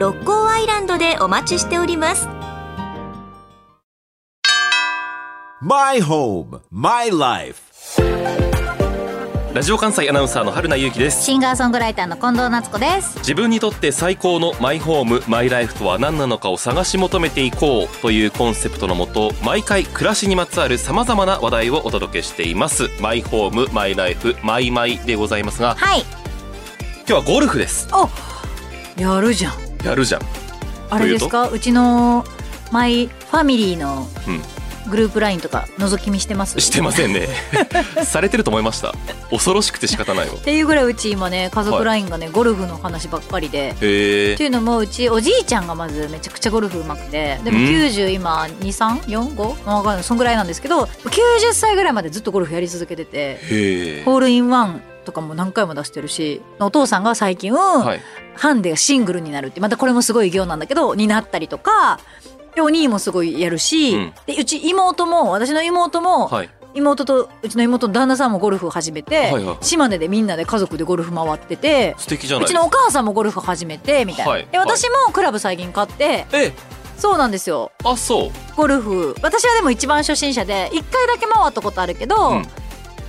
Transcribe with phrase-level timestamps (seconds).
[0.00, 2.26] 六甲アイランドでお待ちしております。
[5.60, 7.60] My home, my life.
[9.52, 11.22] ラジオ関西アナウンサーの春名由紀です。
[11.22, 13.18] シンガーソングライターの近藤夏子です。
[13.18, 22.88] 自分にとって最高のマイホームマイライフとは何なのかを探し求めていこうというコンセプトのもと毎回暮らしにまつわるさまざまな話題をお届けしています。
[23.02, 26.00] マイホームマイライフマイマイでございますがはい。
[27.00, 27.86] 今日はゴルフです。
[28.96, 30.22] やるじゃんやるじゃん。
[30.90, 31.48] あれですか？
[31.48, 32.24] うちの
[32.72, 34.42] マイファミリーのうん。
[34.88, 36.58] グループラインとか覗き見してます？
[36.60, 37.28] してませんね。
[38.02, 38.92] されてると思いました。
[39.30, 40.34] 恐ろしくて仕方ないわ。
[40.34, 43.76] っていうぐらいうち今ね家族ラインがね、ゴルフの話ばっかりで。
[43.80, 47.64] へっていうのもうちおじいちゃんがまずめちゃくちゃゴルフうまくてでもうん。
[47.66, 50.02] 90今2345分かんない。
[50.02, 54.02] そんぐらいなんですけど90歳ぐらいまでずっとゴルフやり続けてて。
[54.04, 58.00] ホールインワンとかも何回も出してるしお父さんが最近、えはい。
[58.36, 62.00] ハンデがシングルになるってまたこれもすごい偉業なんだけどになったりとか
[62.54, 64.12] でお兄もすごいやるし、うん。
[64.26, 66.50] でうち妹も私の妹も、はい。
[66.72, 69.56] 妹とうちの妹の旦那さんもゴルフを始めて、はいはい。
[69.60, 74.46] 島根でみんなで家族でゴルフ回ってて素敵じゃないうちのお母さんもゴルフ始めてみたいな、はい。
[74.50, 76.52] で私もクラブ最近買ってえ
[76.96, 77.72] そうなんですよ。
[77.84, 78.30] あそう。
[78.56, 79.14] ゴルフ。
[79.22, 82.46] 私はでも一番初心者で1回だけ回ったことあるけど、うん。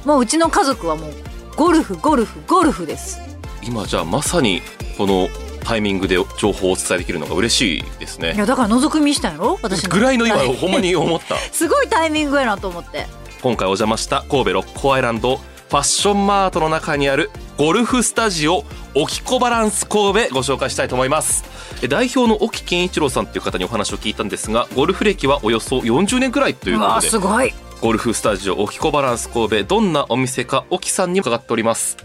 [0.05, 1.14] もううちの家族はもう
[1.55, 3.19] ゴルフゴルフゴルフです。
[3.63, 4.61] 今じゃあまさに
[4.97, 5.27] この
[5.63, 8.33] タイミングで情報をお伝えできるのが嬉しいですね。
[8.33, 9.59] いやだから覗き見したんやろ？
[9.61, 9.89] 私の。
[9.89, 10.55] ぐらいの今はい。
[10.55, 11.38] ほんまに思った。
[11.52, 13.08] すごいタイミングやなと思って。
[13.42, 21.43] 今回お邪魔した神戸六甲アイランドファッションマートの中にあるゴルフスタジオオキコバランス神戸ご紹介したいと思います。
[21.81, 27.09] え代表の沖健一郎さんという方にお話を聞いたんですがゴルフ歴はおよそ40年くらいということで。
[27.09, 31.97] すごいゴルフスタジオオキコバランス神戸どんなお店か沖さんに伺っております。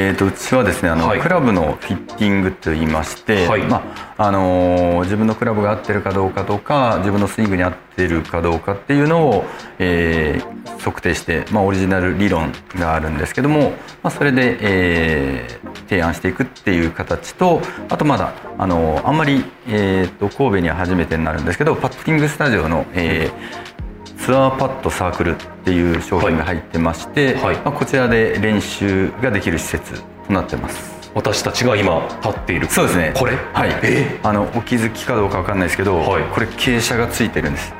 [0.00, 1.20] えー、とうちはですねあの、はい。
[1.20, 3.62] クラブのフィッティングといいまして、はい。
[3.64, 3.82] ま
[4.16, 9.44] ああのー自分のクラブが合ってるかどうかとか自分のスイングに合ってるかどうかっていうのを、
[9.78, 13.72] えー測定して、まあ、オリジナル理論があるんですけども、
[14.02, 23.79] まあ、それで、えー提案していくっていう形とあとまだ、あのーあんまり、えー、と神戸には初めてになるんですけどパッティングスタジオの、えー
[24.24, 27.56] ツアーパッドサークルっていう商品が入ってまして、はい。
[27.56, 31.10] まあ、こちらで練習ができる施設となってます。
[31.14, 32.68] 私たちが今立っている。
[32.68, 33.12] そうですね。
[33.16, 33.32] これ？
[33.52, 33.70] はい。
[33.82, 36.24] えあのお気づきかどうかわかんないですけど、はい。
[36.24, 37.72] これ傾斜がついてるんです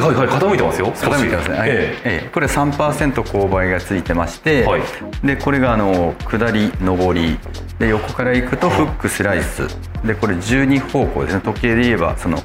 [0.00, 0.92] はいはいはい傾いてますよ。
[0.92, 1.70] 傾いてますね、はい。
[1.70, 1.72] え
[2.04, 2.22] え。
[2.24, 4.82] えこれ3%勾配がついてまして、はい。
[5.24, 7.38] でこれがあの下り上り
[7.78, 9.66] で横から行くとフックスライス。
[10.04, 11.40] でこれ12方向ですね。
[11.44, 12.38] 時計で言えばその、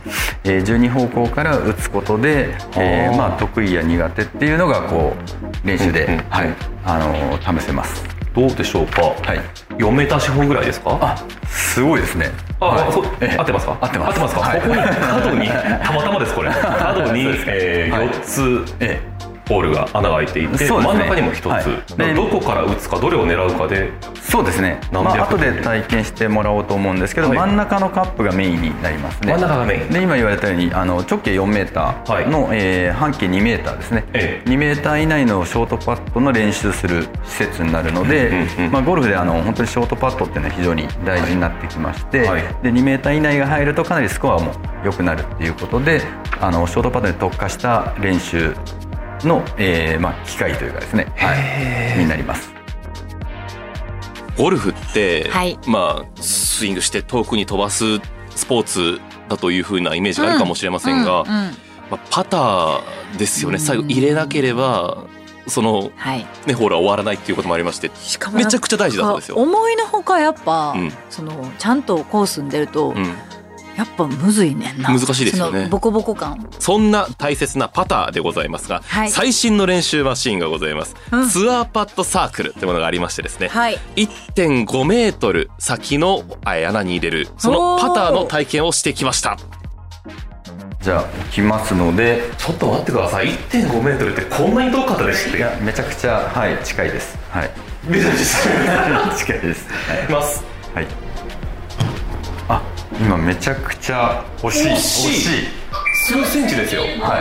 [0.44, 3.16] えー12方向から打つことで、えー。
[3.16, 5.16] まあ、得意や苦手っていうのがこ
[5.64, 6.54] う練習で、はい。
[6.86, 9.02] あの試せますどうでしょうか？
[9.02, 9.42] はい。
[9.80, 10.92] 4メーター四方ぐらいですか？
[11.02, 11.18] あ
[11.48, 12.30] すごいですね。
[12.60, 12.92] あ、はい。
[12.94, 13.36] そうええ。
[13.38, 13.78] 合ってますか？
[13.82, 14.10] 合ってます。
[14.10, 16.52] 合ってますか、はいここに角にたまたまですこれ。
[16.54, 18.10] 角に、えーはい。
[18.10, 19.02] 4つえ
[19.48, 20.70] ホールが穴が開いていて、ね。
[20.70, 22.16] 真ん中にも1つ、はい。
[22.16, 23.92] どこから打つかどれを狙うかで
[24.22, 27.38] そうですね、まあ後で体験してもらおうと思うんですけど、はい。
[27.38, 29.32] 真ん中のカップがメインになりますね。
[29.34, 29.90] 真ん中がメイン。
[29.90, 34.50] で今言われたようにあの直径4メーターの、えー半径2メーターですね、ええ。
[34.50, 42.42] 2メーター以内のショートパットの練習する施設になるので、うんうんうんまあ、ゴルフであの本当にショートパットっていうのは非常に大事になってきまして、はい。
[42.64, 44.52] で2メーター以内が入るとかなりスコアも
[44.84, 46.02] 良くなるっていうことで
[46.42, 48.54] あのショートパットに特化した練習
[49.24, 52.52] の、えーまあ、機会というかですね、はい、になります。
[54.38, 55.58] ゴルフって、はい。
[55.66, 58.00] まあスイングして遠くに飛ばす
[58.36, 61.36] スポーツだというふうなイメージがあるかもしれませんが、うんうん。
[61.36, 61.52] うん
[61.90, 63.58] まあ、パターですよね。
[63.58, 65.06] 最後入れなければ
[65.48, 66.28] その、はい。
[66.46, 69.38] ね、ホールは終わらないっていうこともありましてしかもめちゃくちゃ大事だそうですよ。
[69.38, 70.92] 思いのほかやっぱ、うん。
[71.10, 73.16] そのちゃんとコースに出ると、うん
[73.78, 74.90] やっぱむずいねんな。
[74.90, 75.60] 難しいですよね。
[75.60, 79.12] そのボコボコ感そんな大切なパターでございますが、はい。
[79.12, 81.30] 最新の練習マシーンがございます、うん。
[81.30, 83.78] ツアーパッドサークルってものがありましてですね、はい。
[83.96, 89.38] 1.5メートル先のあ穴に入れるそのパターの体験をしてきました。
[90.82, 93.28] じゃあ行きますのでちょっと待ってください。
[93.28, 97.16] 1.5メートルってこんなに遠かったですっていやめちゃくちゃはい近いです。
[97.30, 97.52] はい。
[97.86, 99.68] めちゃくちゃ近いです。
[99.88, 100.06] はい。
[100.06, 100.44] います。
[100.74, 101.07] はい
[103.00, 104.72] 今めちゃくちゃ惜しい。
[104.72, 105.68] 惜しい。
[105.94, 106.82] 数センチですよ。
[106.82, 107.20] は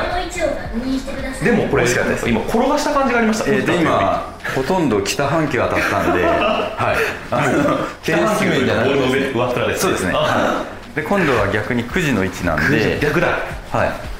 [1.43, 1.45] い。
[1.45, 2.29] でもこれ惜しかったです。
[2.29, 3.51] 今転がした感じがありました。
[3.51, 10.13] えー、で今ほとんど北半球当たったんで、はい、あの北半球じゃなくのボールの上っ面ですそうですね。
[10.15, 10.97] あはい。
[10.97, 13.39] で今度は逆に9時の位置なんで、逆だ。
[13.71, 14.17] はい。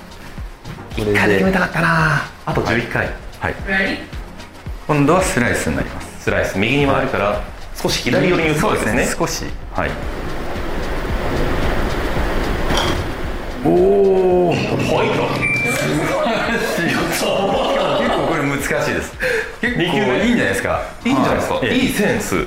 [1.01, 2.23] これ一回で決めで、たかったな。
[2.45, 3.07] あと11回。
[3.41, 3.55] はい。
[4.87, 6.25] 今度はスライスになります。
[6.25, 6.59] スライス。
[6.59, 7.41] 右に回るから
[7.75, 9.07] 少し左寄りに打つわけですね。
[9.19, 9.45] 少し、
[9.75, 9.91] はい。
[13.67, 14.65] おお、結
[14.95, 15.09] はい。
[18.09, 19.13] 構これ難しいです。
[19.61, 20.83] 結構いいんじゃないですか。
[21.05, 21.79] いいんじゃないですか、はい。
[21.79, 22.47] いいセンス。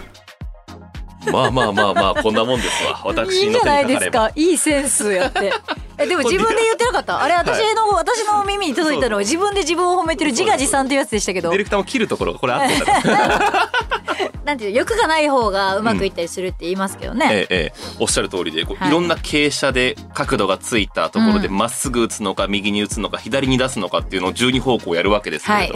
[1.31, 2.91] まあまあまあまあこんなもんですわ。
[2.91, 4.31] い 私のいんじゃないですか。
[4.35, 5.51] いいセンスやって。
[5.97, 7.21] えでも自分で言ってなかった？
[7.21, 11.49] あれ私の、私の耳に届いたのは自分で自分を褒めてる自画自賛っていうやつでしたけど。
[11.49, 13.09] ディレクターも切るところがこれ合ってた。
[13.11, 13.69] ら
[14.45, 17.73] なんていう欲がない方がうまくいったりするって言いますけどね、ええええ。
[17.99, 18.89] おっしゃる通りでこう、はい。
[18.89, 25.75] い、ろんな傾斜で角度がついたところでうまっすぐ打つのか右に打つのか左に出すのかっていうのを12方向やるわけですけれど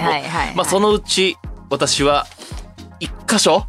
[0.55, 1.37] も、そのうち
[1.69, 2.25] 私は
[2.99, 3.65] 一箇所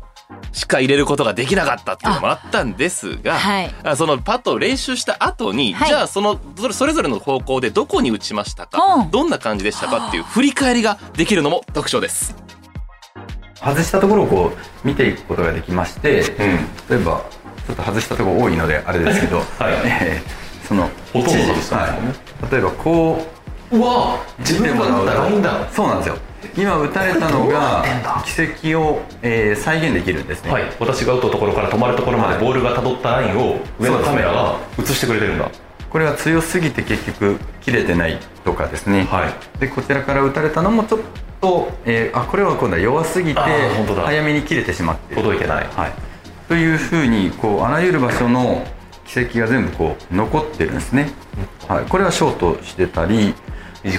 [0.53, 3.75] しか入れることができなかったっていうのもあったんですが、はい。
[3.83, 5.89] あそのパットを練習した後に、はい。
[5.89, 9.11] じゃあそのそれそれぞれの方向でどこに打ちましたか、うん。
[9.11, 12.37] どんな感じでしたかっていう振り返りができるのも特徴です。
[13.65, 16.23] 外したところをこう見ていくことができまして、
[16.89, 17.25] 例えば
[17.67, 23.27] ちょっと外したところ多いのであれですけど、えーそのほとんど一時外したんですよねはい、例えばこ
[23.71, 25.69] ううわ自分が打ったラインだ。
[25.71, 26.17] そうなんですよ。
[26.57, 27.85] 今打たれたのが
[28.25, 32.45] 軌跡を、えー再現できるんですね、はい、私が打ったところから止まるところまではい。
[32.45, 35.51] ボールがたどったラインを上のカメラが映してくれてるんだ。
[35.91, 39.61] これは強すぎて結局切れてないとかですね、はい。
[39.61, 41.01] でこちらから打たれたのもちょっ
[41.41, 45.67] と、えーあこれは今度は弱すぎて早めに切れてしまって届いてない。
[45.67, 45.93] はい、
[46.49, 48.67] というふうにこうあらゆる場所の
[49.07, 51.11] 軌跡が全部こう残ってるんですね、
[51.69, 53.35] はい、これはショートしてたり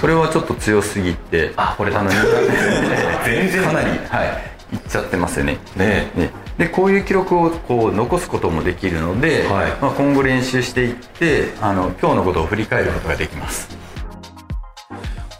[0.00, 2.10] これはちょっと強すぎてあこれあの
[3.24, 3.64] 全然。
[3.64, 4.24] かなり、は
[4.72, 5.58] い、いっちゃってますよね。
[5.76, 6.10] ね。
[6.16, 6.30] ね。
[6.58, 9.70] でこういう記録をこう残すこともできるので、はい。
[9.80, 13.76] まあ、今後練習していってあの今日のことを振り返ることができます。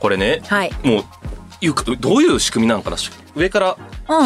[0.00, 0.72] これね、はい。
[0.84, 1.04] もう
[1.66, 3.76] いうかどういう仕組みなのかなし上から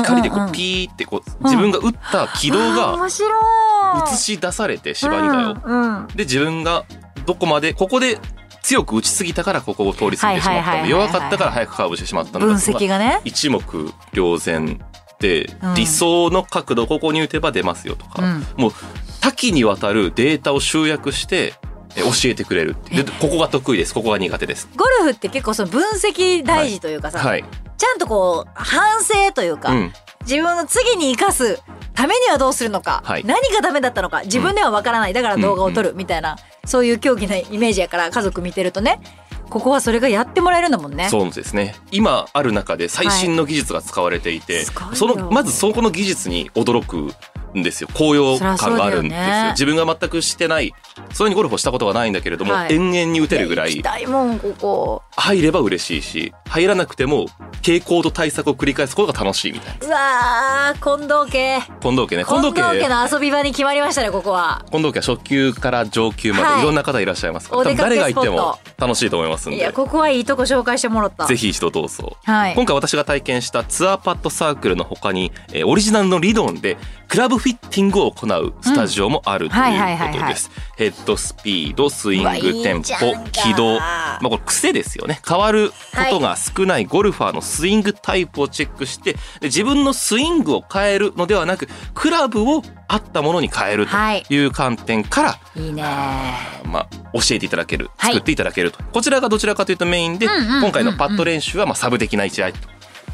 [0.03, 5.61] 光でこうピーってこう自分が打った軌道が映し出されて芝にだよ。
[5.65, 6.07] うんうん。
[6.09, 6.85] で自分が
[7.27, 8.19] どこまでここで
[8.63, 13.21] 強く打ちすぎたからここを通り過ぎてしまった弱かったから早くカーブしてしまったの分か析がね。
[13.25, 13.61] 一目
[14.13, 14.81] 瞭然
[15.19, 15.75] で、うん。
[15.75, 18.45] 理想の角度ここに打てば出ますよとか、うん。
[18.57, 18.73] もう
[19.21, 21.60] 多岐にわたるデータを集約してえ
[21.97, 23.03] 教えてくれるって。
[23.03, 23.95] でここが得意です。
[23.95, 24.69] ここが苦手です。
[24.77, 27.45] ゴルフって結構その分析大事というかさ、はい、
[27.77, 29.93] ちゃんとこう反省というか、うん、
[30.23, 31.63] 自分の次に生かす
[31.95, 33.25] ためにはどうするのか、はい。
[33.25, 39.01] 何がダメだったのか自分ではわからないだから動画を撮るみたいな、そういう競技なイメージやから家族見てるとね
[39.51, 41.09] ここはそれがやってもらえるんだもんね。
[41.09, 41.75] そうですね。
[41.91, 44.95] 今ある中で最新の技術が使われていて、すごいよ。
[44.95, 47.13] そのまずそこの技術に驚く
[47.59, 47.89] んですよ。
[47.95, 49.27] 高揚感があるんですよ。
[49.27, 49.49] ね。
[49.53, 50.73] 自分が全くしてない
[51.13, 52.75] そういうにゴルフをしたことがないんだけれども、はい。
[52.75, 57.27] 延々に打てるぐらい入れば嬉しいし入らなくても
[57.63, 59.87] 傾向と対策を繰り返すことが楽しいみたいな。
[59.87, 61.61] うわー近藤家。
[61.81, 62.25] 近藤家ね。
[62.25, 64.65] 近藤近藤家家の遊び場に決まりましたねここは。
[64.71, 66.55] 近藤家は初級から上級まはい。
[66.57, 69.59] でいろんな方いらっしゃいますから、誰が行ってもッ楽しいと思いますんで。
[69.59, 71.27] いやここはいいとこ紹介してもらった。
[71.27, 72.17] ぜひ一度どうぞ。
[72.25, 72.55] はい。
[72.55, 76.77] 今回私が体験したツアーパッドサークルの他に、えーオリジナルの理論で
[77.09, 80.51] クラブフィッティングを行うスタジオもあるとはいはいはいはいいうことです。
[80.77, 83.79] ヘッドスピード、スイング、テンポ、か軌道。
[83.79, 85.21] まあこれ癖ですよね。
[85.27, 85.75] 変わるこ
[86.11, 95.83] とが少ないゴルファーのスイングタイプをチェックして、で自分のスイングを変えるのではなく、クラブを合ったものに変えるはいという観点から、いいね
[96.65, 98.83] まあ、教えていただける、はい作っていただけると。
[98.93, 102.59] こちらがどちらかというとメインで、今回のパッド練習はまあサブ的な位置合いと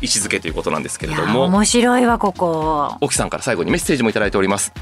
[0.00, 2.96] 位置づけということなんですけれども、面白いわここ。
[3.00, 4.72] 沖さんから最後にメッセージもいただいております。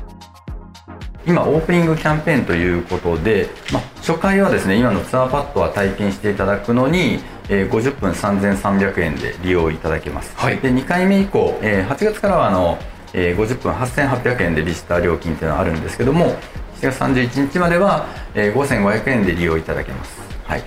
[1.27, 7.19] 今オープニングキャンペーンということで、まあ、初回はですね今のツアーパッドは体験していただくのに、
[7.49, 12.79] えー50分3300円で利用いただけます、はいで2回目以降、えー8月からはあの、
[13.15, 16.37] えー50分8800円でビジター料金っていうのはあるんですけども
[16.77, 20.63] 7月31日までは、えー5500円で利用いただけますはい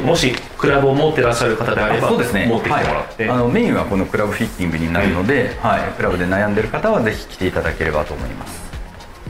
[0.00, 2.46] もしクラブを持ってらっしゃる方であれば、そうですね。
[2.46, 8.62] 持ってきてもらって、はい、あのメインはこのクラブフィッティングになるので、はい、クラブで悩んでる方はぜひ来ていただければと思います。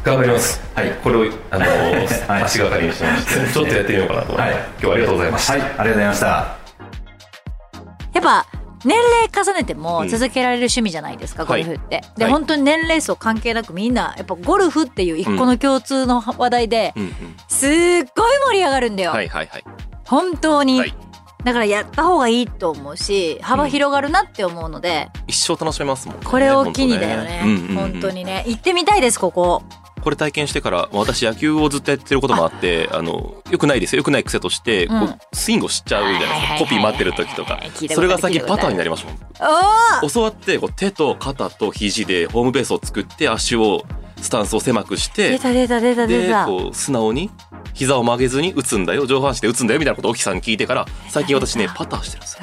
[0.04, 0.60] 頑張ります。
[0.74, 0.90] はい。
[1.02, 2.42] これをあの、はい。
[2.42, 4.52] 足がかりにしてまして、ちょっとやってみようかなと思います。
[4.52, 4.64] はい。
[4.70, 5.52] 今日はありがとうございました。
[5.52, 5.62] はい。
[5.62, 6.26] ありがとうございました。
[6.26, 8.46] やっぱ
[8.84, 10.08] 年齢重ねてもうん。
[10.08, 12.02] 続けられる趣味じゃないですか、ゴルフって。
[12.16, 12.32] で、はい。
[12.32, 17.12] 本当に年齢層関係なくみんなやっぱゴルフっていう一個の共通の話題で、うんうん。
[17.46, 18.04] すっごい
[18.46, 19.64] 盛り上がるんだよ、はいはいはい
[20.12, 20.94] 本当に、はい。
[21.42, 27.40] だからやった方がいいと思うし幅広がるなって思うので、一生楽しめますもんねこれを機にだよね。
[27.42, 27.92] 本当うんうんうん。
[27.92, 28.44] 本当にね。
[28.46, 29.62] 行ってみたいですここ
[30.02, 33.98] これ体験してから私野球をずっとやってることもあってあのよくないですよ。
[33.98, 36.58] よくない癖として、こうスイングをしちゃうじゃないですか。
[36.58, 37.60] コピー待ってる時とか。
[37.90, 39.18] それが最近パターになりましたもん。
[40.04, 43.84] お教わってこう手と肩と肘でホームベースを作って足を
[44.20, 46.46] スタンスを狭くして出た出た出た出た。
[46.46, 47.30] でこう素直に
[47.74, 49.06] 膝を曲げずに打つんだよ。
[49.06, 52.42] 上半身で打つんだよみたいなことを沖さんに聞いてから最近私ねパターしてるんですよ。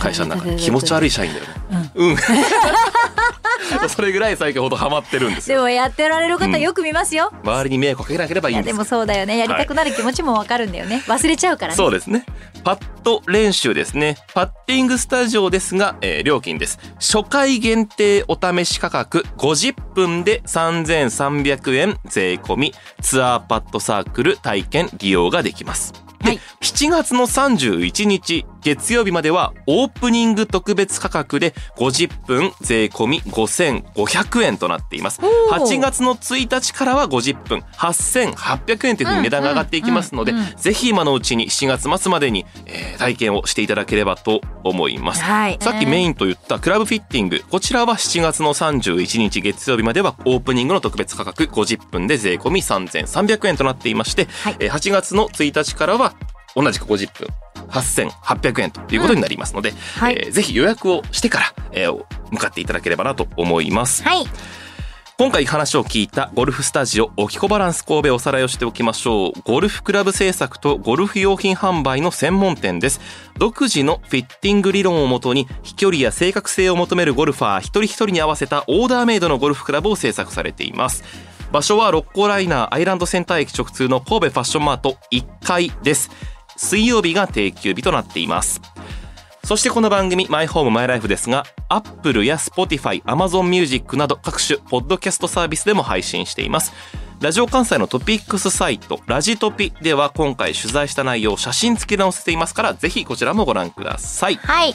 [0.00, 0.56] 会社の中で。
[0.56, 1.90] 気持ち悪い社員だよね。
[1.94, 2.16] うん、
[3.88, 12.24] それぐらい最近ほどハマってるんですよでもやってられる方よく見ますよ、周りに迷惑かけなければいいんですでもそうだよねやりたくなる気持ちもわかるんだよね、忘れちゃうからねそうですね。
[12.66, 14.16] パット練習ですね。
[14.34, 16.80] パッティングスタジオですが、えー料金です。
[16.98, 26.05] 初回限定お試し価格50分で3300円税込みツアーパッドサークル体験利用ができます。
[26.78, 35.20] で、はい7月の31日月曜日まではオープニング特別価格で50分税込み5500円となっています。
[35.22, 45.22] おー8月の1日からは50分8800円というふうに値段が上がっていきますので、うんうんうんぜひ今のうちに7月末までに、えー体験をしていただければと思います。
[45.22, 47.42] はいさっきメインと言ったクラブフィッティング。
[47.50, 56.14] こちらは7月の31日月曜日まではオープニングの特別価格50分で税込み3300円となっていまして、はいえー8月の1日からは
[56.56, 57.28] 同じく50分
[57.68, 64.02] 8800円ということになりますので、はいえーぜひ予約をしてから、えー向かっていただければなと思います。
[64.02, 64.24] はい
[65.18, 69.32] 今回話を聞いたゴルフスタジオオキコバランス神戸おさらいをしておきましょう。
[69.44, 73.00] ゴルフクラブ制作とゴルフ用品販売の専門店です。
[73.38, 81.02] 独自のフィッティング理論をもとに飛距離や正確性を求めるゴルファー一人一人に合わせたオーダーメイドのゴルフクラブを制作されています。
[81.50, 86.10] 場所は六甲ライナーアイランドセンター駅直通の神戸ファッションマート1階です。
[86.56, 88.60] 水曜日が定休日となっています。
[89.44, 96.72] そしてこの番組、マイホームマイライフですが、Apple や Spotify、Amazon Music など各種ポッドキャストサービスでも配信しています。
[97.20, 104.34] ラジオ関西のトピックスサイト、ラジトピでは今回取材した内容を写真付きで載せていますから、ぜひこちらもご覧ください。
[104.36, 104.74] はい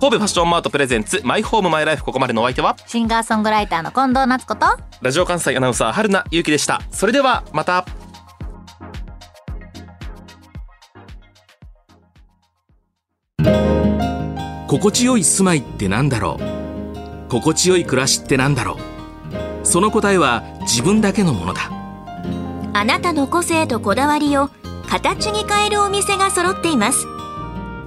[0.00, 4.66] 神戸ファッションマートプレゼンツ、マイホームマイライフここまでのお相手は、シンガーソングライターの近藤夏子と
[5.02, 6.80] ラジオ関西アナウンサー春名ゆうきでした。
[6.90, 7.84] それではまた。
[14.68, 17.30] 心地よい住まいってなんだろう？
[17.30, 18.76] 心地よい暮らしってなんだろ
[19.62, 19.66] う？
[19.66, 21.70] その答えは自分だけのものだ。
[22.74, 24.50] あなたの個性とこだわりを
[24.86, 27.06] 形に変えるお店が揃っています。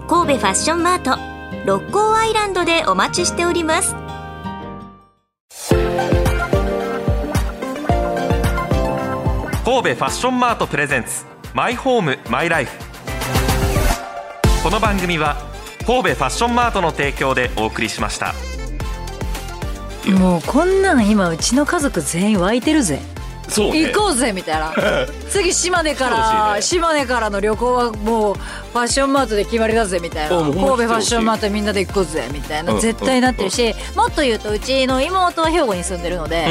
[0.09, 1.19] 神戸ファッションマート
[1.67, 3.93] 六甲アイランドでお待ちしております。
[9.63, 12.71] 神戸ファッションマートプレゼンツマイホームマイライフ。
[14.63, 15.50] この番組は
[15.83, 18.33] 神戸ファッションマートの提供でお送りしました。
[20.19, 22.99] もうこんなん今うちの家族全員湧いてるぜ。
[23.47, 24.73] そう行こうぜみたいな。
[25.29, 30.37] 次島根から、そう島根からの旅行はもうファッションマートで決まりだぜみたいな。
[30.37, 32.79] 神戸ファッションマートみんなで行こうぜみたいな、うん。
[32.79, 36.49] 絶対なってるし、もっと言うとうちの妹は兵庫に住んでるので、う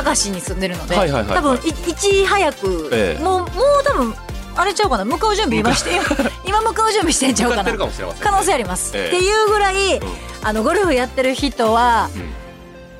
[0.00, 0.04] ん。
[0.04, 1.38] 明石に住んでるので、はいはいはいはい。
[1.38, 3.22] 多分いいち早く、ええ。
[3.22, 3.48] もうもう
[3.84, 4.14] 多分
[4.56, 5.04] あれちゃうかな。
[5.04, 5.90] 向かう準備今して
[6.46, 7.64] 今向かう準備してんちゃうかな。
[7.64, 9.16] 可能性あります、ええ。
[9.16, 10.00] っていうぐらい、
[10.42, 12.08] あのゴルフやってる人は、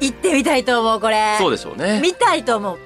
[0.01, 1.37] 行ってみたいと思うこれ。
[1.39, 2.01] そうでしょうね。
[2.03, 2.79] 見たいと思う